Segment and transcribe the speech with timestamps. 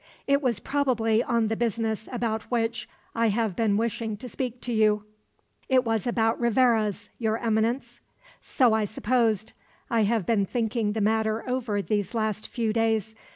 [0.25, 4.73] "It was probably on the business about which I have been wishing to speak to
[4.73, 5.03] you."
[5.69, 7.99] "It was about Rivarez, Your Eminence."
[8.41, 9.53] "So I supposed.
[9.91, 13.13] I have been thinking the matter over these last few days.